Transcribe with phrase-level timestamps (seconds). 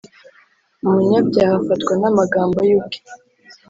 [0.85, 2.97] Umunyabyaha afatwa n’amagambo ye ubwe,